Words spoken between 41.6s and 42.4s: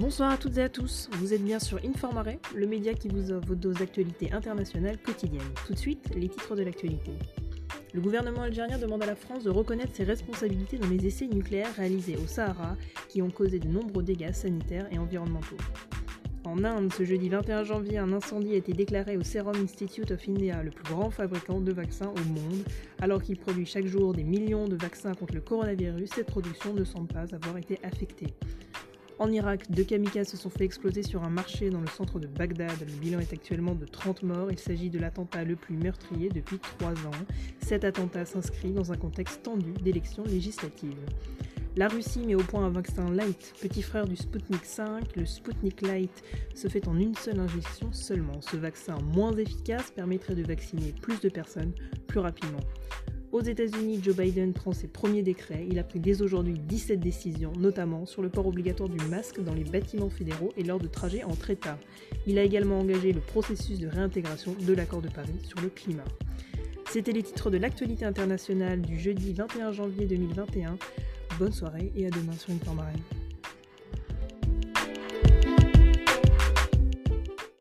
La Russie met